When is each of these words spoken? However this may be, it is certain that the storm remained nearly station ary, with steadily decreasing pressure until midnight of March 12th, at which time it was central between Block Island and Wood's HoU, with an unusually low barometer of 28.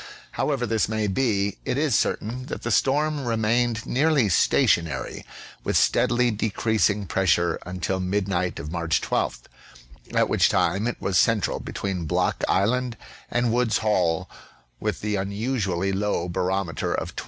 However 0.31 0.65
this 0.65 0.89
may 0.89 1.05
be, 1.05 1.59
it 1.63 1.77
is 1.77 1.93
certain 1.93 2.47
that 2.47 2.63
the 2.63 2.71
storm 2.71 3.23
remained 3.23 3.85
nearly 3.85 4.29
station 4.29 4.87
ary, 4.87 5.23
with 5.63 5.77
steadily 5.77 6.31
decreasing 6.31 7.05
pressure 7.05 7.59
until 7.67 7.99
midnight 7.99 8.57
of 8.57 8.71
March 8.71 8.99
12th, 8.99 9.41
at 10.15 10.27
which 10.27 10.49
time 10.49 10.87
it 10.87 10.99
was 10.99 11.19
central 11.19 11.59
between 11.59 12.05
Block 12.05 12.43
Island 12.47 12.97
and 13.29 13.53
Wood's 13.53 13.77
HoU, 13.77 14.25
with 14.79 15.03
an 15.03 15.17
unusually 15.17 15.91
low 15.91 16.27
barometer 16.27 16.91
of 16.95 17.15
28. 17.15 17.19